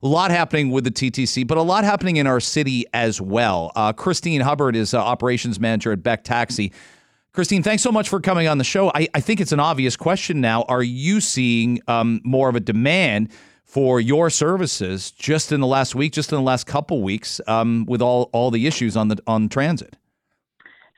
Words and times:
A 0.00 0.06
lot 0.06 0.30
happening 0.30 0.70
with 0.70 0.84
the 0.84 0.92
TTC, 0.92 1.44
but 1.44 1.58
a 1.58 1.62
lot 1.62 1.82
happening 1.82 2.18
in 2.18 2.28
our 2.28 2.38
city 2.38 2.86
as 2.94 3.20
well. 3.20 3.72
Uh, 3.74 3.92
Kristine 3.92 4.40
Hubbard 4.40 4.76
is 4.76 4.94
uh, 4.94 4.98
operations 4.98 5.58
manager 5.58 5.90
at 5.90 6.04
Beck 6.04 6.22
Taxi. 6.22 6.72
Kristine, 7.34 7.64
thanks 7.64 7.82
so 7.82 7.90
much 7.90 8.08
for 8.08 8.20
coming 8.20 8.46
on 8.46 8.58
the 8.58 8.64
show. 8.64 8.92
I, 8.94 9.08
I 9.12 9.20
think 9.20 9.40
it's 9.40 9.50
an 9.50 9.58
obvious 9.58 9.96
question 9.96 10.40
now. 10.40 10.62
Are 10.62 10.84
you 10.84 11.20
seeing 11.20 11.80
um, 11.88 12.20
more 12.22 12.48
of 12.48 12.54
a 12.54 12.60
demand 12.60 13.30
for 13.64 14.00
your 14.00 14.30
services 14.30 15.10
just 15.10 15.50
in 15.50 15.60
the 15.60 15.66
last 15.66 15.96
week, 15.96 16.12
just 16.12 16.30
in 16.30 16.36
the 16.36 16.42
last 16.42 16.68
couple 16.68 17.02
weeks, 17.02 17.40
um, 17.48 17.84
with 17.88 18.00
all, 18.00 18.30
all 18.32 18.52
the 18.52 18.68
issues 18.68 18.96
on 18.96 19.08
the 19.08 19.20
on 19.26 19.48
transit? 19.48 19.96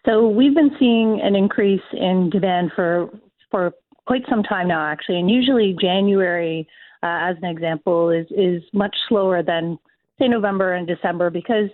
So 0.05 0.29
we've 0.29 0.55
been 0.55 0.77
seeing 0.79 1.23
an 1.23 1.35
increase 1.35 1.82
in 1.93 2.29
demand 2.29 2.73
for 2.77 3.09
for 3.51 3.73
quite 4.07 4.23
some 4.29 4.43
time 4.43 4.69
now, 4.69 4.85
actually, 4.85 5.19
and 5.19 5.30
usually 5.30 5.75
January 5.80 6.69
uh, 7.03 7.30
as 7.30 7.37
an 7.43 7.48
example, 7.48 8.11
is 8.11 8.27
is 8.30 8.62
much 8.73 8.95
slower 9.09 9.43
than 9.43 9.79
say 10.19 10.29
November 10.29 10.75
and 10.75 10.87
December 10.87 11.31
because 11.31 11.71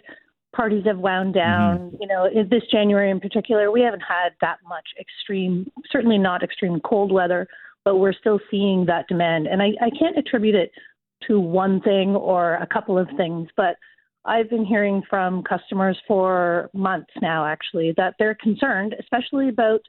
parties 0.55 0.85
have 0.87 0.99
wound 0.99 1.35
mm-hmm. 1.35 1.39
down. 1.39 1.79
Mm-hmm. 1.79 1.97
You 2.01 2.09
know, 2.09 2.29
this 2.51 2.63
January 2.71 3.11
in 3.11 3.21
particular, 3.21 3.71
we 3.71 3.83
haven't 3.83 4.03
had 4.09 4.31
that 4.41 4.59
much 4.69 4.87
extreme, 4.99 5.71
certainly 5.91 6.19
not 6.19 6.43
extreme 6.43 6.81
cold 6.81 7.13
weather, 7.13 7.47
but 7.85 7.97
we're 7.97 8.13
still 8.13 8.41
seeing 8.51 8.87
that 8.87 9.07
demand. 9.09 9.47
And 9.47 9.63
I, 9.63 9.69
I 9.81 9.91
can't 9.99 10.17
attribute 10.17 10.55
it 10.55 10.73
to 11.29 11.39
one 11.39 11.81
thing 11.81 12.11
or 12.15 12.55
a 12.55 12.67
couple 12.67 12.99
of 12.99 13.09
things, 13.17 13.49
but 13.57 13.77
I've 14.25 14.51
been 14.51 14.65
hearing 14.65 15.03
from 15.09 15.45
customers 15.45 15.97
for 16.07 16.69
months 16.75 17.13
now, 17.23 17.47
actually, 17.47 17.95
that 17.97 18.15
they're 18.19 18.35
concerned, 18.35 18.95
especially 18.99 19.49
about 19.49 19.81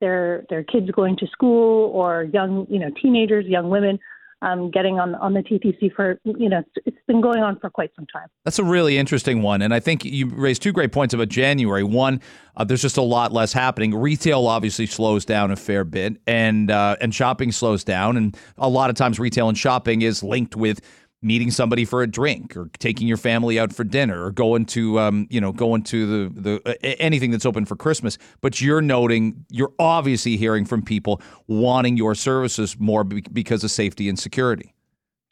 their 0.00 0.44
their 0.50 0.62
kids 0.62 0.90
going 0.90 1.16
to 1.16 1.26
school 1.28 1.90
or 1.92 2.24
young, 2.24 2.66
you 2.68 2.78
know, 2.78 2.90
teenagers, 3.02 3.46
young 3.46 3.70
women 3.70 3.98
um, 4.42 4.70
getting 4.70 4.98
on 4.98 5.14
on 5.16 5.34
the 5.34 5.40
TTC 5.40 5.94
for 5.94 6.20
you 6.24 6.48
know 6.48 6.62
it's 6.86 6.96
been 7.06 7.20
going 7.20 7.42
on 7.42 7.58
for 7.58 7.70
quite 7.70 7.90
some 7.96 8.06
time. 8.06 8.28
That's 8.44 8.58
a 8.58 8.64
really 8.64 8.96
interesting 8.96 9.42
one, 9.42 9.62
and 9.62 9.74
I 9.74 9.80
think 9.80 10.04
you 10.04 10.26
raised 10.26 10.62
two 10.62 10.72
great 10.72 10.92
points 10.92 11.14
about 11.14 11.28
January. 11.28 11.82
One, 11.82 12.20
uh, 12.56 12.64
there's 12.64 12.82
just 12.82 12.96
a 12.96 13.02
lot 13.02 13.32
less 13.32 13.52
happening. 13.52 13.94
Retail 13.94 14.46
obviously 14.46 14.86
slows 14.86 15.24
down 15.24 15.50
a 15.50 15.56
fair 15.56 15.84
bit, 15.84 16.20
and 16.26 16.70
uh, 16.70 16.96
and 17.00 17.14
shopping 17.14 17.52
slows 17.52 17.84
down, 17.84 18.16
and 18.16 18.36
a 18.56 18.68
lot 18.68 18.90
of 18.90 18.96
times 18.96 19.18
retail 19.18 19.48
and 19.48 19.58
shopping 19.58 20.02
is 20.02 20.22
linked 20.22 20.54
with 20.54 20.80
meeting 21.20 21.50
somebody 21.50 21.84
for 21.84 22.02
a 22.02 22.06
drink 22.06 22.56
or 22.56 22.70
taking 22.78 23.08
your 23.08 23.16
family 23.16 23.58
out 23.58 23.72
for 23.72 23.84
dinner 23.84 24.24
or 24.24 24.30
going 24.30 24.64
to 24.64 24.98
um, 25.00 25.26
you 25.30 25.40
know 25.40 25.52
going 25.52 25.82
to 25.82 26.28
the 26.28 26.40
the 26.40 26.70
uh, 26.70 26.94
anything 26.98 27.30
that's 27.30 27.46
open 27.46 27.64
for 27.64 27.76
Christmas 27.76 28.18
but 28.40 28.60
you're 28.60 28.82
noting 28.82 29.44
you're 29.50 29.72
obviously 29.78 30.36
hearing 30.36 30.64
from 30.64 30.82
people 30.82 31.20
wanting 31.46 31.96
your 31.96 32.14
services 32.14 32.78
more 32.78 33.04
because 33.04 33.64
of 33.64 33.70
safety 33.70 34.08
and 34.08 34.18
security 34.18 34.74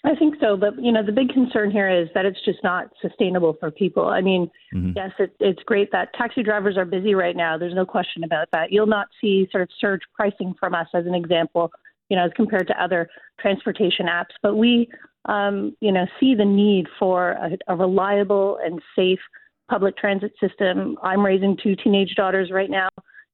I 0.06 0.14
think 0.14 0.36
so, 0.40 0.56
but 0.56 0.80
you 0.80 0.92
know 0.92 1.04
the 1.04 1.10
big 1.10 1.30
concern 1.30 1.72
here 1.72 1.90
is 1.90 2.08
that 2.14 2.24
it's 2.24 2.38
just 2.44 2.60
not 2.62 2.90
sustainable 3.02 3.56
for 3.58 3.72
people. 3.72 4.06
I 4.06 4.20
mean, 4.20 4.48
mm-hmm. 4.72 4.92
yes, 4.94 5.10
it, 5.18 5.34
it's 5.40 5.62
great 5.64 5.90
that 5.90 6.14
taxi 6.14 6.44
drivers 6.44 6.76
are 6.76 6.84
busy 6.84 7.16
right 7.16 7.34
now. 7.34 7.58
There's 7.58 7.74
no 7.74 7.84
question 7.84 8.22
about 8.22 8.46
that. 8.52 8.70
You'll 8.70 8.86
not 8.86 9.08
see 9.20 9.48
sort 9.50 9.62
of 9.62 9.68
surge 9.80 10.02
pricing 10.14 10.54
from 10.60 10.76
us 10.76 10.86
as 10.94 11.06
an 11.06 11.14
example, 11.14 11.72
you 12.08 12.16
know, 12.16 12.24
as 12.24 12.30
compared 12.36 12.68
to 12.68 12.80
other 12.80 13.08
transportation 13.40 14.06
apps. 14.06 14.30
But 14.42 14.54
we 14.54 14.88
um, 15.26 15.76
you 15.80 15.92
know, 15.92 16.06
see 16.18 16.34
the 16.34 16.44
need 16.44 16.86
for 16.98 17.32
a, 17.32 17.56
a 17.68 17.76
reliable 17.76 18.58
and 18.64 18.80
safe 18.94 19.18
public 19.68 19.96
transit 19.96 20.32
system. 20.40 20.96
I'm 21.02 21.24
raising 21.24 21.56
two 21.62 21.76
teenage 21.76 22.14
daughters 22.14 22.50
right 22.52 22.70
now. 22.70 22.88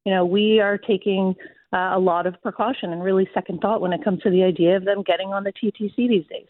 You 0.04 0.12
know, 0.12 0.24
we 0.24 0.60
are 0.60 0.78
taking 0.78 1.34
uh, 1.72 1.92
a 1.94 1.98
lot 1.98 2.26
of 2.26 2.40
precaution 2.42 2.92
and 2.92 3.02
really 3.02 3.28
second 3.34 3.60
thought 3.60 3.80
when 3.80 3.92
it 3.92 4.02
comes 4.02 4.20
to 4.22 4.30
the 4.30 4.42
idea 4.42 4.76
of 4.76 4.84
them 4.84 5.02
getting 5.02 5.32
on 5.32 5.44
the 5.44 5.52
TTC 5.52 5.94
these 5.96 6.26
days. 6.28 6.46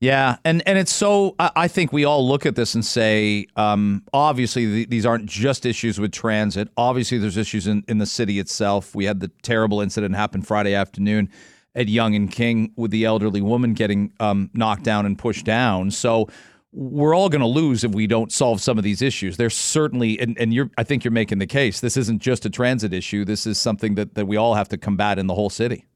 Yeah, 0.00 0.36
and 0.44 0.62
and 0.64 0.78
it's 0.78 0.92
so 0.92 1.34
I 1.40 1.66
think 1.66 1.92
we 1.92 2.04
all 2.04 2.26
look 2.26 2.46
at 2.46 2.54
this 2.54 2.76
and 2.76 2.84
say, 2.84 3.46
um, 3.56 4.04
obviously 4.12 4.84
these 4.84 5.04
aren't 5.04 5.26
just 5.26 5.66
issues 5.66 5.98
with 5.98 6.12
transit. 6.12 6.68
Obviously, 6.76 7.18
there's 7.18 7.36
issues 7.36 7.66
in, 7.66 7.82
in 7.88 7.98
the 7.98 8.06
city 8.06 8.38
itself. 8.38 8.94
We 8.94 9.06
had 9.06 9.18
the 9.18 9.28
terrible 9.42 9.80
incident 9.80 10.14
happen 10.14 10.42
Friday 10.42 10.72
afternoon 10.72 11.30
at 11.74 11.88
Yonge 11.88 12.16
and 12.16 12.30
King 12.30 12.72
with 12.76 12.90
the 12.90 13.04
elderly 13.04 13.40
woman 13.40 13.74
getting 13.74 14.12
um, 14.20 14.50
knocked 14.54 14.84
down 14.84 15.06
and 15.06 15.18
pushed 15.18 15.44
down. 15.44 15.90
So 15.90 16.28
we're 16.72 17.14
all 17.14 17.28
going 17.28 17.40
to 17.40 17.46
lose 17.46 17.84
if 17.84 17.92
we 17.92 18.06
don't 18.06 18.30
solve 18.32 18.60
some 18.60 18.78
of 18.78 18.84
these 18.84 19.00
issues. 19.00 19.36
There's 19.36 19.56
certainly, 19.56 20.18
and, 20.18 20.36
and 20.38 20.52
you're, 20.52 20.70
I 20.76 20.82
think 20.82 21.04
you're 21.04 21.12
making 21.12 21.38
the 21.38 21.46
case. 21.46 21.80
This 21.80 21.96
isn't 21.96 22.20
just 22.20 22.44
a 22.44 22.50
transit 22.50 22.92
issue. 22.92 23.24
This 23.24 23.46
is 23.46 23.58
something 23.58 23.94
that, 23.94 24.14
that 24.14 24.26
we 24.26 24.36
all 24.36 24.54
have 24.54 24.68
to 24.70 24.76
combat 24.76 25.18
in 25.18 25.26
the 25.26 25.34
whole 25.34 25.50
city. 25.50 25.86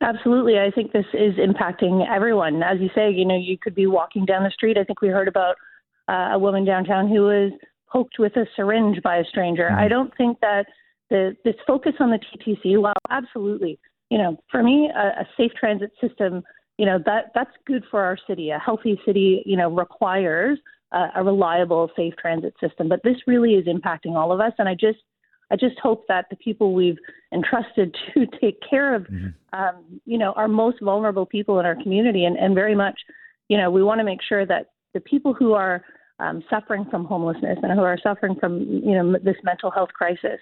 Absolutely. 0.00 0.58
I 0.58 0.70
think 0.70 0.92
this 0.92 1.06
is 1.12 1.34
impacting 1.34 2.08
everyone. 2.08 2.62
As 2.62 2.78
you 2.80 2.88
say, 2.94 3.10
you 3.10 3.24
know, 3.24 3.36
you 3.36 3.58
could 3.58 3.74
be 3.74 3.86
walking 3.86 4.24
down 4.24 4.44
the 4.44 4.50
street. 4.50 4.78
I 4.78 4.84
think 4.84 5.00
we 5.00 5.08
heard 5.08 5.28
about 5.28 5.56
uh, 6.08 6.30
a 6.32 6.38
woman 6.38 6.64
downtown 6.64 7.08
who 7.08 7.22
was 7.22 7.52
poked 7.90 8.18
with 8.18 8.36
a 8.36 8.46
syringe 8.54 9.02
by 9.02 9.16
a 9.16 9.24
stranger. 9.24 9.68
Mm-hmm. 9.68 9.80
I 9.80 9.88
don't 9.88 10.16
think 10.16 10.38
that 10.40 10.66
the, 11.10 11.36
this 11.44 11.56
focus 11.66 11.94
on 12.00 12.10
the 12.10 12.18
TTC, 12.18 12.80
while 12.80 12.94
absolutely 13.10 13.78
you 14.10 14.18
know, 14.18 14.38
for 14.50 14.62
me, 14.62 14.90
a, 14.94 15.20
a 15.20 15.28
safe 15.36 15.52
transit 15.58 15.92
system, 16.00 16.42
you 16.78 16.86
know, 16.86 16.98
that 17.04 17.32
that's 17.34 17.50
good 17.66 17.84
for 17.90 18.02
our 18.02 18.16
city. 18.26 18.50
A 18.50 18.58
healthy 18.58 19.00
city, 19.04 19.42
you 19.44 19.56
know, 19.56 19.70
requires 19.70 20.58
a, 20.92 21.06
a 21.16 21.24
reliable, 21.24 21.90
safe 21.96 22.14
transit 22.16 22.54
system. 22.60 22.88
But 22.88 23.02
this 23.02 23.16
really 23.26 23.54
is 23.54 23.66
impacting 23.66 24.14
all 24.14 24.32
of 24.32 24.40
us, 24.40 24.52
and 24.58 24.68
I 24.68 24.74
just 24.74 24.98
I 25.50 25.56
just 25.56 25.78
hope 25.78 26.06
that 26.08 26.26
the 26.30 26.36
people 26.36 26.74
we've 26.74 26.98
entrusted 27.32 27.96
to 28.14 28.26
take 28.40 28.58
care 28.68 28.94
of, 28.94 29.02
mm-hmm. 29.02 29.58
um, 29.58 30.00
you 30.04 30.18
know, 30.18 30.32
our 30.32 30.48
most 30.48 30.80
vulnerable 30.82 31.26
people 31.26 31.58
in 31.58 31.66
our 31.66 31.76
community, 31.82 32.24
and, 32.24 32.36
and 32.36 32.54
very 32.54 32.74
much, 32.74 32.98
you 33.48 33.56
know, 33.56 33.70
we 33.70 33.82
want 33.82 34.00
to 34.00 34.04
make 34.04 34.20
sure 34.26 34.44
that 34.46 34.70
the 34.94 35.00
people 35.00 35.34
who 35.34 35.52
are 35.52 35.84
um, 36.20 36.42
suffering 36.50 36.84
from 36.90 37.04
homelessness 37.04 37.58
and 37.62 37.72
who 37.72 37.84
are 37.84 37.98
suffering 38.02 38.34
from, 38.38 38.60
you 38.60 38.94
know, 38.94 39.16
this 39.22 39.36
mental 39.44 39.70
health 39.70 39.90
crisis, 39.94 40.40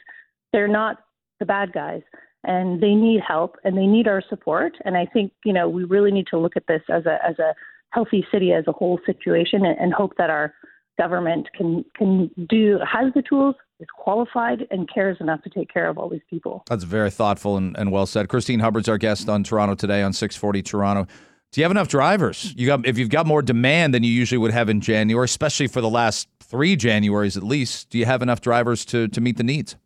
they're 0.53 0.69
not 0.69 0.99
the 1.39 1.47
bad 1.47 1.73
guys 1.73 2.03
and 2.45 2.81
they 2.81 2.95
need 2.95 3.21
help 3.27 3.57
and 3.65 3.77
they 3.77 3.87
need 3.87 4.09
our 4.09 4.23
support. 4.29 4.75
And 4.85 4.97
I 4.97 5.05
think 5.05 5.33
you 5.45 5.53
know 5.53 5.69
we 5.69 5.85
really 5.85 6.13
need 6.13 6.27
to 6.29 6.39
look 6.39 6.57
at 6.57 6.67
this 6.67 6.83
as 6.89 7.05
a 7.05 7.19
as 7.27 7.39
a 7.39 7.55
healthy 7.91 8.27
city 8.33 8.53
as 8.53 8.65
a 8.67 8.73
whole 8.73 9.01
situation 9.05 9.65
and, 9.65 9.79
and 9.79 9.93
hope 9.93 10.13
that 10.19 10.31
our 10.31 10.55
government 10.99 11.49
can 11.57 11.85
can 11.97 12.31
do 12.49 12.79
has 12.81 13.13
the 13.15 13.23
tools 13.23 13.55
is 13.81 13.89
qualified 13.95 14.67
and 14.71 14.89
cares 14.93 15.19
enough 15.21 15.43
to 15.43 15.51
take 15.51 15.71
care 15.71 15.89
of 15.89 15.99
all 15.99 16.09
these 16.09 16.23
people. 16.31 16.63
That's 16.67 16.85
very 16.85 17.11
thoughtful 17.11 17.59
and, 17.59 17.77
and 17.77 17.93
well 17.93 18.07
said. 18.07 18.29
Kristine 18.29 18.61
Hubbard's 18.61 18.89
our 18.89 18.97
guest 18.97 19.29
on 19.29 19.45
Toronto 19.45 19.75
today 19.75 20.03
on 20.03 20.15
640 20.15 20.63
Toronto. 20.63 21.07
Do 21.53 21.61
you 21.61 21.65
have 21.65 21.71
enough 21.71 21.89
drivers? 21.89 22.55
You 22.57 22.67
got 22.67 22.87
if 22.87 22.97
you've 22.97 23.11
got 23.11 23.27
more 23.27 23.43
demand 23.43 23.93
than 23.93 24.03
you 24.03 24.11
usually 24.11 24.39
would 24.39 24.53
have 24.53 24.69
in 24.69 24.81
January, 24.81 25.25
especially 25.25 25.67
for 25.67 25.81
the 25.81 25.91
last 25.91 26.29
three 26.41 26.77
Januaries 26.77 27.37
at 27.37 27.43
least. 27.43 27.91
Do 27.91 27.99
you 27.99 28.05
have 28.07 28.23
enough 28.23 28.41
drivers 28.41 28.85
to 28.87 29.09
to 29.09 29.21
meet 29.21 29.37
the 29.37 29.45
needs? 29.45 29.77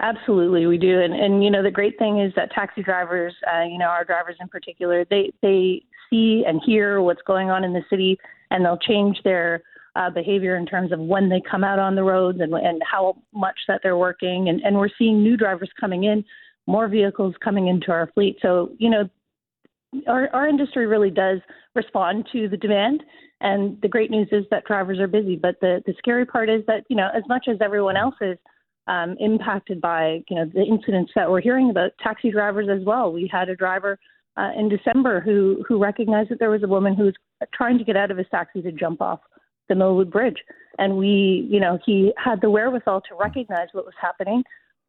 Absolutely, 0.00 0.66
we 0.66 0.76
do, 0.76 1.00
and 1.00 1.14
and 1.14 1.44
you 1.44 1.50
know 1.50 1.62
the 1.62 1.70
great 1.70 1.98
thing 1.98 2.20
is 2.20 2.32
that 2.34 2.50
taxi 2.50 2.82
drivers, 2.82 3.32
uh, 3.52 3.62
you 3.62 3.78
know 3.78 3.86
our 3.86 4.04
drivers 4.04 4.36
in 4.40 4.48
particular, 4.48 5.04
they 5.08 5.32
they 5.40 5.82
see 6.10 6.44
and 6.46 6.60
hear 6.66 7.00
what's 7.00 7.22
going 7.22 7.50
on 7.50 7.62
in 7.62 7.72
the 7.72 7.82
city, 7.88 8.18
and 8.50 8.64
they'll 8.64 8.78
change 8.78 9.18
their 9.22 9.62
uh, 9.94 10.10
behavior 10.10 10.56
in 10.56 10.66
terms 10.66 10.90
of 10.90 10.98
when 10.98 11.28
they 11.28 11.40
come 11.48 11.62
out 11.62 11.78
on 11.78 11.94
the 11.94 12.02
roads 12.02 12.40
and 12.40 12.52
and 12.54 12.82
how 12.90 13.16
much 13.32 13.56
that 13.68 13.80
they're 13.84 13.96
working, 13.96 14.48
and 14.48 14.60
and 14.62 14.76
we're 14.76 14.88
seeing 14.98 15.22
new 15.22 15.36
drivers 15.36 15.70
coming 15.78 16.04
in, 16.04 16.24
more 16.66 16.88
vehicles 16.88 17.34
coming 17.42 17.68
into 17.68 17.92
our 17.92 18.10
fleet. 18.14 18.36
So 18.42 18.72
you 18.78 18.90
know, 18.90 19.08
our 20.08 20.28
our 20.32 20.48
industry 20.48 20.86
really 20.86 21.10
does 21.10 21.38
respond 21.76 22.26
to 22.32 22.48
the 22.48 22.56
demand, 22.56 23.04
and 23.40 23.80
the 23.80 23.88
great 23.88 24.10
news 24.10 24.28
is 24.32 24.44
that 24.50 24.64
drivers 24.64 24.98
are 24.98 25.06
busy. 25.06 25.36
But 25.36 25.60
the 25.60 25.84
the 25.86 25.94
scary 25.98 26.26
part 26.26 26.50
is 26.50 26.62
that 26.66 26.82
you 26.88 26.96
know 26.96 27.10
as 27.14 27.22
much 27.28 27.46
as 27.48 27.58
everyone 27.60 27.96
else 27.96 28.16
is 28.20 28.36
um, 28.86 29.16
impacted 29.18 29.80
by 29.80 30.22
you 30.28 30.36
know 30.36 30.44
the 30.52 30.62
incidents 30.62 31.12
that 31.14 31.30
we're 31.30 31.40
hearing 31.40 31.70
about 31.70 31.92
taxi 32.02 32.30
drivers 32.30 32.68
as 32.70 32.84
well. 32.84 33.12
We 33.12 33.28
had 33.32 33.48
a 33.48 33.56
driver 33.56 33.98
uh, 34.36 34.50
in 34.56 34.68
December 34.68 35.20
who 35.20 35.64
who 35.66 35.78
recognized 35.78 36.30
that 36.30 36.38
there 36.38 36.50
was 36.50 36.62
a 36.62 36.68
woman 36.68 36.94
who 36.94 37.04
was 37.04 37.14
trying 37.54 37.78
to 37.78 37.84
get 37.84 37.96
out 37.96 38.10
of 38.10 38.18
his 38.18 38.26
taxi 38.30 38.62
to 38.62 38.72
jump 38.72 39.00
off 39.00 39.20
the 39.68 39.74
Millwood 39.74 40.10
Bridge, 40.10 40.38
and 40.78 40.96
we 40.96 41.46
you 41.50 41.60
know 41.60 41.78
he 41.84 42.12
had 42.22 42.40
the 42.40 42.50
wherewithal 42.50 43.00
to 43.02 43.14
recognize 43.18 43.68
what 43.72 43.86
was 43.86 43.94
happening, 44.00 44.42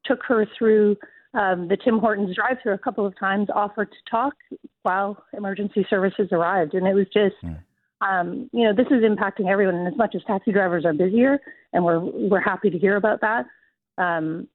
took 0.05 0.19
her 0.27 0.45
through. 0.57 0.95
Um, 1.33 1.67
the 1.67 1.75
Tim 1.75 1.99
Hortons 1.99 2.33
drive-through 2.33 2.75
a 2.75 2.77
couple 2.77 3.05
of 3.05 3.13
times, 3.19 3.49
offered 3.53 3.91
to 3.91 3.97
talk 4.09 4.35
while 4.83 5.21
emergency 5.33 5.85
services 5.89 6.29
arrived, 6.31 6.75
and 6.75 6.87
it 6.87 6.93
was 6.93 7.07
just, 7.07 7.35
mm. 7.43 7.59
um, 7.99 8.49
you 8.53 8.63
know, 8.63 8.73
this 8.73 8.87
is 8.87 9.03
impacting 9.03 9.51
everyone. 9.51 9.75
And 9.75 9.85
as 9.85 9.97
much 9.97 10.15
as 10.15 10.21
taxi 10.25 10.53
drivers 10.53 10.85
are 10.85 10.93
busier, 10.93 11.39
and 11.73 11.83
we're 11.83 11.99
we're 11.99 12.39
happy 12.39 12.69
to 12.69 12.79
hear 12.79 12.95
about 12.95 13.19
that, 13.19 13.47
um, 13.97 14.47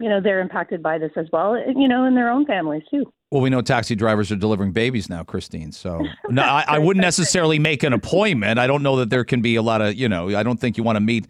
you 0.00 0.08
know, 0.08 0.20
they're 0.20 0.40
impacted 0.40 0.82
by 0.82 0.98
this 0.98 1.10
as 1.16 1.26
well, 1.32 1.56
you 1.76 1.88
know, 1.88 2.04
in 2.04 2.14
their 2.14 2.30
own 2.30 2.46
families 2.46 2.82
too. 2.90 3.04
Well, 3.30 3.42
we 3.42 3.50
know 3.50 3.60
taxi 3.60 3.94
drivers 3.94 4.32
are 4.32 4.36
delivering 4.36 4.72
babies 4.72 5.10
now, 5.10 5.22
Kristine. 5.22 5.72
So 5.74 6.02
no, 6.28 6.42
I, 6.42 6.64
I 6.66 6.78
wouldn't 6.78 7.02
necessarily 7.02 7.58
make 7.58 7.82
an 7.82 7.92
appointment. 7.92 8.58
I 8.58 8.66
don't 8.66 8.82
know 8.82 8.96
that 8.96 9.10
there 9.10 9.24
can 9.24 9.42
be 9.42 9.56
a 9.56 9.62
lot 9.62 9.82
of, 9.82 9.94
you 9.94 10.08
know, 10.08 10.34
I 10.36 10.42
don't 10.42 10.58
think 10.58 10.78
you 10.78 10.84
want 10.84 10.96
to 10.96 11.00
meet 11.00 11.26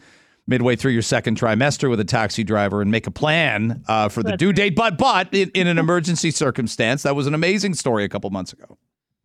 midway 0.46 0.76
through 0.76 0.92
your 0.92 1.02
second 1.02 1.38
trimester 1.38 1.90
with 1.90 2.00
a 2.00 2.04
taxi 2.04 2.42
driver 2.42 2.80
and 2.82 2.90
make 2.90 3.06
a 3.06 3.10
plan 3.10 3.82
uh, 3.86 4.08
for 4.08 4.22
the 4.22 4.36
due 4.36 4.52
date. 4.52 4.74
But 4.74 4.96
but 4.96 5.32
in, 5.32 5.50
in, 5.54 5.66
an 5.66 5.78
emergency 5.78 6.30
circumstance, 6.30 7.02
that 7.02 7.14
was 7.14 7.26
an 7.26 7.34
amazing 7.34 7.74
story 7.74 8.04
a 8.04 8.08
couple 8.08 8.30
months 8.30 8.52
ago. 8.52 8.78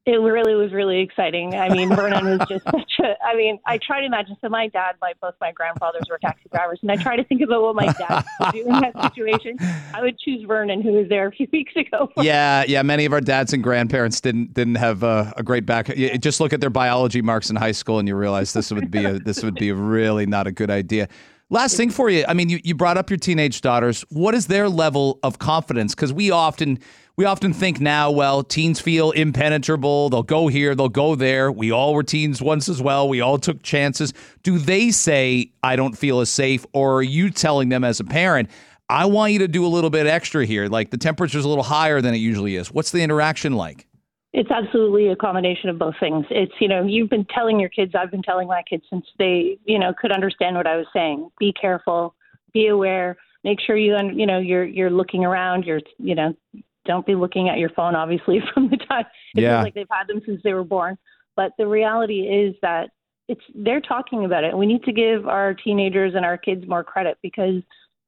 It 0.05 0.19
really 0.19 0.53
was 0.53 0.73
really 0.73 0.99
exciting. 0.99 1.55
I 1.55 1.69
mean, 1.69 1.87
Vernon 1.95 2.25
was 2.25 2.47
just 2.49 2.65
such 2.65 2.99
a. 2.99 3.15
I 3.25 3.35
mean, 3.37 3.57
I 3.65 3.77
try 3.77 4.01
to 4.01 4.05
imagine. 4.05 4.35
So 4.41 4.49
my 4.49 4.67
dad, 4.67 4.95
my 5.01 5.13
both 5.21 5.35
my 5.39 5.53
grandfathers 5.53 6.03
were 6.09 6.17
taxi 6.17 6.49
drivers, 6.51 6.79
and 6.81 6.91
I 6.91 6.97
try 6.97 7.15
to 7.15 7.23
think 7.23 7.41
about 7.41 7.61
what 7.61 7.75
my 7.75 7.85
dad 7.85 8.25
would 8.41 8.51
do 8.51 8.65
in 8.65 8.81
that 8.81 9.01
situation. 9.01 9.55
I 9.93 10.01
would 10.01 10.19
choose 10.19 10.43
Vernon, 10.45 10.81
who 10.81 10.91
was 10.91 11.07
there 11.07 11.27
a 11.27 11.31
few 11.31 11.47
weeks 11.53 11.73
ago. 11.77 12.09
Yeah, 12.17 12.65
yeah. 12.67 12.81
Many 12.81 13.05
of 13.05 13.13
our 13.13 13.21
dads 13.21 13.53
and 13.53 13.63
grandparents 13.63 14.19
didn't 14.19 14.53
didn't 14.53 14.75
have 14.75 15.03
a, 15.03 15.33
a 15.37 15.43
great 15.43 15.65
back. 15.65 15.87
Just 16.19 16.41
look 16.41 16.51
at 16.51 16.59
their 16.59 16.69
biology 16.69 17.21
marks 17.21 17.49
in 17.49 17.55
high 17.55 17.71
school, 17.71 17.99
and 17.99 18.07
you 18.07 18.17
realize 18.17 18.51
this 18.51 18.71
would 18.71 18.91
be 18.91 19.05
a 19.05 19.19
this 19.19 19.41
would 19.41 19.55
be 19.55 19.71
really 19.71 20.25
not 20.25 20.47
a 20.47 20.51
good 20.51 20.69
idea. 20.69 21.07
Last 21.49 21.77
thing 21.77 21.91
for 21.91 22.09
you. 22.09 22.25
I 22.27 22.33
mean, 22.33 22.49
you, 22.49 22.59
you 22.63 22.73
brought 22.73 22.97
up 22.97 23.11
your 23.11 23.17
teenage 23.17 23.61
daughters. 23.61 24.01
What 24.09 24.33
is 24.33 24.47
their 24.47 24.67
level 24.67 25.19
of 25.21 25.37
confidence? 25.37 25.93
Because 25.93 26.11
we 26.11 26.31
often 26.31 26.79
we 27.15 27.25
often 27.25 27.53
think 27.53 27.79
now, 27.79 28.09
well, 28.09 28.43
teens 28.43 28.79
feel 28.79 29.11
impenetrable. 29.11 30.09
They'll 30.09 30.23
go 30.23 30.47
here, 30.47 30.73
they'll 30.73 30.89
go 30.89 31.15
there. 31.15 31.51
We 31.51 31.71
all 31.71 31.93
were 31.93 32.03
teens 32.03 32.41
once 32.41 32.67
as 32.67 32.81
well. 32.81 33.07
We 33.07 33.21
all 33.21 33.37
took 33.37 33.61
chances. 33.61 34.13
Do 34.41 34.57
they 34.57 34.89
say, 34.89 35.51
I 35.61 35.75
don't 35.75 35.95
feel 35.95 36.21
as 36.21 36.29
safe? 36.29 36.65
Or 36.73 36.95
are 36.95 37.03
you 37.03 37.29
telling 37.29 37.69
them 37.69 37.83
as 37.83 37.99
a 37.99 38.03
parent, 38.03 38.49
I 38.89 39.05
want 39.05 39.33
you 39.33 39.39
to 39.39 39.47
do 39.47 39.65
a 39.65 39.67
little 39.67 39.91
bit 39.91 40.07
extra 40.07 40.45
here? 40.45 40.67
Like 40.67 40.89
the 40.89 40.97
temperature's 40.97 41.45
a 41.45 41.47
little 41.47 41.63
higher 41.63 42.01
than 42.01 42.15
it 42.15 42.17
usually 42.17 42.55
is. 42.55 42.71
What's 42.71 42.91
the 42.91 43.03
interaction 43.03 43.53
like? 43.53 43.87
It's 44.33 44.49
absolutely 44.49 45.09
a 45.09 45.15
combination 45.15 45.69
of 45.69 45.77
both 45.77 45.93
things. 45.99 46.25
It's, 46.31 46.53
you 46.59 46.67
know, 46.67 46.83
you've 46.83 47.11
been 47.11 47.25
telling 47.25 47.59
your 47.59 47.69
kids, 47.69 47.93
I've 47.93 48.09
been 48.09 48.23
telling 48.23 48.47
my 48.47 48.63
kids 48.67 48.83
since 48.89 49.05
they, 49.19 49.59
you 49.65 49.77
know, 49.77 49.93
could 49.93 50.11
understand 50.11 50.55
what 50.55 50.65
I 50.65 50.77
was 50.77 50.87
saying. 50.91 51.29
Be 51.37 51.53
careful, 51.53 52.15
be 52.51 52.65
aware, 52.65 53.17
make 53.43 53.59
sure 53.61 53.77
you, 53.77 53.95
you 54.15 54.25
know, 54.25 54.39
you're, 54.39 54.65
you're 54.65 54.89
looking 54.89 55.23
around, 55.23 55.65
you're, 55.65 55.81
you 55.99 56.15
know, 56.15 56.33
don't 56.85 57.05
be 57.05 57.15
looking 57.15 57.49
at 57.49 57.57
your 57.57 57.69
phone, 57.69 57.95
obviously, 57.95 58.41
from 58.53 58.69
the 58.69 58.77
time 58.77 59.05
it 59.35 59.41
yeah. 59.41 59.55
feels 59.55 59.63
like 59.63 59.73
they've 59.73 59.87
had 59.91 60.07
them 60.07 60.21
since 60.25 60.41
they 60.43 60.53
were 60.53 60.63
born. 60.63 60.97
But 61.35 61.51
the 61.57 61.67
reality 61.67 62.21
is 62.21 62.55
that 62.61 62.89
it's 63.27 63.41
they're 63.55 63.81
talking 63.81 64.25
about 64.25 64.43
it. 64.43 64.57
We 64.57 64.65
need 64.65 64.83
to 64.83 64.91
give 64.91 65.27
our 65.27 65.53
teenagers 65.53 66.13
and 66.15 66.25
our 66.25 66.37
kids 66.37 66.67
more 66.67 66.83
credit 66.83 67.17
because, 67.23 67.61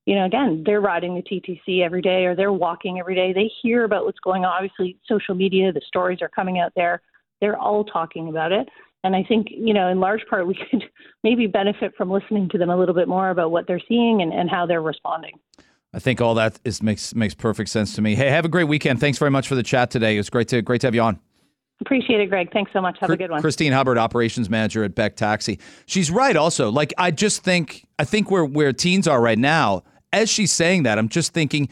you 0.06 0.16
know, 0.16 0.25
again, 0.25 0.63
they're 0.66 0.81
riding 0.81 1.16
the 1.16 1.22
TTC 1.22 1.83
every 1.83 2.01
day 2.01 2.25
or 2.25 2.36
they're 2.36 2.54
walking 2.54 3.00
every 3.00 3.16
day. 3.16 3.33
They 3.33 3.50
hear 3.62 3.86
about 3.86 4.06
what's 4.06 4.19
going 4.19 4.45
on. 4.45 4.51
Obviously, 4.51 5.00
social 5.07 5.36
media, 5.36 5.71
the 5.71 5.81
stories 5.88 6.19
are 6.21 6.30
coming 6.30 6.60
out 6.60 6.74
there. 6.75 7.01
They're 7.42 7.57
all 7.57 7.83
talking 7.83 8.30
about 8.30 8.51
it. 8.51 8.68
And 9.04 9.16
I 9.16 9.24
think, 9.24 9.48
you 9.51 9.74
know, 9.74 9.88
in 9.88 10.00
large 10.00 10.25
part, 10.30 10.48
we 10.48 10.60
could 10.69 10.83
maybe 11.24 11.48
benefit 11.48 11.94
from 11.95 12.12
listening 12.12 12.50
to 12.50 12.57
them 12.57 12.69
a 12.69 12.78
little 12.78 12.95
bit 12.95 13.07
more 13.07 13.30
about 13.30 13.51
what 13.51 13.68
they're 13.68 13.81
seeing 13.88 14.21
and, 14.21 14.33
and 14.33 14.50
how 14.50 14.66
they're 14.66 14.81
responding. 14.81 15.39
I 15.95 16.00
think 16.00 16.19
all 16.19 16.36
that 16.36 16.59
is 16.65 16.83
makes 16.83 17.15
makes 17.15 17.33
perfect 17.33 17.69
sense 17.69 17.95
to 17.95 18.01
me. 18.01 18.15
Hey, 18.15 18.30
have 18.30 18.44
a 18.44 18.50
great 18.50 18.65
weekend. 18.65 19.00
Thanks 19.00 19.18
very 19.18 19.31
much 19.31 19.47
for 19.47 19.56
the 19.56 19.63
chat 19.63 19.89
today. 19.89 20.15
It 20.15 20.19
was 20.19 20.30
great 20.30 20.50
to 20.50 20.62
great 20.62 20.81
to 20.81 20.88
have 20.88 20.94
you 20.94 21.01
on. 21.01 21.19
Appreciate 21.80 22.19
it, 22.19 22.27
Greg. 22.27 22.51
Thanks 22.51 22.71
so 22.74 22.81
much. 22.81 22.97
Have 23.00 23.09
a 23.09 23.18
good 23.18 23.31
one. 23.31 23.42
Kristine 23.42 23.71
Hubbard, 23.71 23.97
operations 23.97 24.50
manager 24.50 24.83
at 24.83 24.94
Beck 24.94 25.15
Taxi. 25.15 25.57
She's 25.86 26.12
right. 26.12 26.36
Also, 26.36 26.69
like 26.69 26.94
I 26.97 27.12
just 27.12 27.44
think 27.44 27.86
I 27.97 28.03
think 28.03 28.30
where 28.30 28.44
where 28.44 28.74
teens 28.74 29.07
are 29.07 29.21
right 29.21 29.38
now. 29.38 29.83
As 30.12 30.30
she's 30.30 30.51
saying 30.51 30.83
that, 30.83 30.97
I'm 30.97 31.09
just 31.09 31.33
thinking 31.33 31.69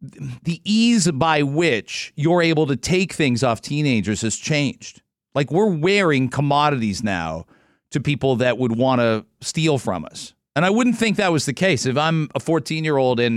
the 0.00 0.60
ease 0.64 1.10
by 1.10 1.42
which 1.42 2.14
you're 2.16 2.42
able 2.42 2.66
to 2.66 2.76
take 2.76 3.12
things 3.12 3.42
off 3.42 3.60
teenagers 3.60 4.22
has 4.22 4.36
changed. 4.36 5.02
Like 5.34 5.50
we're 5.50 5.74
wearing 5.74 6.30
commodities 6.30 7.02
now 7.02 7.44
to 7.90 8.00
people 8.00 8.36
that 8.36 8.56
would 8.56 8.76
want 8.76 9.02
to 9.02 9.26
steal 9.42 9.76
from 9.78 10.06
us. 10.06 10.34
And 10.56 10.64
I 10.64 10.70
wouldn't 10.70 10.96
think 10.96 11.18
that 11.18 11.30
was 11.30 11.44
the 11.44 11.52
case. 11.52 11.84
If 11.84 11.98
I'm 11.98 12.30
a 12.34 12.40
14 12.40 12.82
year 12.82 12.96
old 12.96 13.20
in 13.20 13.36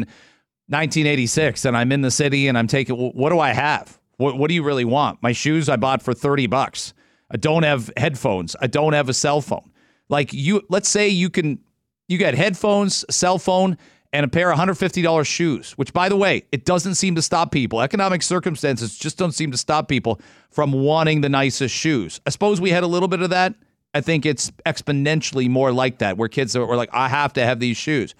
1986 0.67 1.65
and 1.65 1.75
I'm 1.75 1.91
in 1.91 2.01
the 2.01 2.11
city 2.11 2.47
and 2.47 2.57
I'm 2.57 2.67
taking, 2.67 2.95
what 2.95 3.29
do 3.29 3.39
I 3.39 3.49
have? 3.49 3.99
What, 4.17 4.37
what 4.37 4.47
do 4.47 4.55
you 4.55 4.63
really 4.63 4.85
want? 4.85 5.21
My 5.21 5.33
shoes 5.33 5.67
I 5.67 5.75
bought 5.75 6.01
for 6.01 6.13
30 6.13 6.47
bucks. 6.47 6.93
I 7.29 7.37
don't 7.37 7.63
have 7.63 7.91
headphones. 7.97 8.55
I 8.61 8.67
don't 8.67 8.93
have 8.93 9.09
a 9.09 9.13
cell 9.13 9.41
phone. 9.41 9.71
Like 10.07 10.33
you, 10.33 10.61
let's 10.69 10.87
say 10.87 11.09
you 11.09 11.29
can, 11.29 11.59
you 12.07 12.17
get 12.17 12.35
headphones, 12.35 13.05
cell 13.13 13.37
phone, 13.37 13.77
and 14.13 14.25
a 14.25 14.29
pair 14.29 14.49
of 14.49 14.57
$150 14.57 15.25
shoes, 15.27 15.73
which 15.73 15.93
by 15.93 16.09
the 16.09 16.15
way, 16.15 16.45
it 16.51 16.65
doesn't 16.65 16.95
seem 16.95 17.15
to 17.15 17.21
stop 17.21 17.51
people. 17.51 17.81
Economic 17.81 18.23
circumstances 18.23 18.97
just 18.97 19.17
don't 19.17 19.33
seem 19.33 19.51
to 19.51 19.57
stop 19.57 19.89
people 19.89 20.21
from 20.49 20.71
wanting 20.71 21.21
the 21.21 21.29
nicest 21.29 21.75
shoes. 21.75 22.21
I 22.25 22.29
suppose 22.29 22.61
we 22.61 22.71
had 22.71 22.83
a 22.83 22.87
little 22.87 23.09
bit 23.09 23.21
of 23.21 23.29
that. 23.29 23.55
I 23.93 24.01
think 24.01 24.25
it's 24.25 24.51
exponentially 24.65 25.49
more 25.49 25.71
like 25.71 25.99
that, 25.99 26.17
where 26.17 26.29
kids 26.29 26.55
are, 26.55 26.63
are 26.63 26.75
like, 26.75 26.89
I 26.93 27.09
have 27.09 27.33
to 27.33 27.43
have 27.43 27.59
these 27.59 27.77
shoes. 27.77 28.15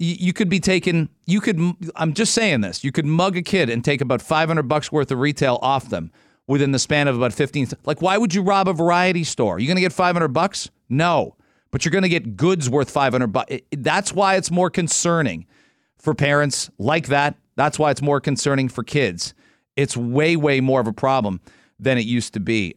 You 0.00 0.32
could 0.32 0.48
be 0.48 0.60
taking 0.60 1.08
you 1.26 1.40
could 1.40 1.58
i'm 1.96 2.12
just 2.12 2.32
saying 2.32 2.60
this 2.60 2.84
you 2.84 2.92
could 2.92 3.04
mug 3.04 3.36
a 3.36 3.42
kid 3.42 3.68
and 3.68 3.84
take 3.84 4.00
about 4.00 4.22
500 4.22 4.62
bucks 4.62 4.92
worth 4.92 5.10
of 5.10 5.18
retail 5.18 5.58
off 5.60 5.90
them 5.90 6.12
within 6.46 6.70
the 6.70 6.78
span 6.78 7.08
of 7.08 7.16
about 7.16 7.32
15 7.32 7.70
like 7.84 8.00
why 8.00 8.16
would 8.16 8.32
you 8.32 8.42
rob 8.42 8.68
a 8.68 8.72
variety 8.72 9.24
store? 9.24 9.56
Are 9.56 9.58
you 9.58 9.66
going 9.66 9.74
to 9.74 9.80
get 9.80 9.92
500 9.92 10.28
bucks? 10.28 10.70
No 10.88 11.34
but 11.72 11.84
you're 11.84 11.90
going 11.90 12.02
to 12.02 12.08
get 12.08 12.36
goods 12.36 12.70
worth 12.70 12.92
500 12.92 13.26
bucks 13.26 13.56
that's 13.72 14.12
why 14.12 14.36
it's 14.36 14.52
more 14.52 14.70
concerning 14.70 15.46
for 15.96 16.14
parents 16.14 16.70
like 16.78 17.08
that 17.08 17.34
that's 17.58 17.76
why 17.76 17.90
it's 17.90 18.00
more 18.00 18.20
concerning 18.20 18.68
for 18.68 18.84
kids. 18.84 19.34
It's 19.74 19.96
way 19.96 20.36
way 20.36 20.60
more 20.60 20.80
of 20.80 20.86
a 20.86 20.92
problem 20.92 21.40
than 21.80 21.98
it 21.98 22.06
used 22.06 22.32
to 22.34 22.40
be 22.40 22.76